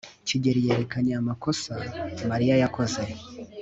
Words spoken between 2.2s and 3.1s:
mariya yakoze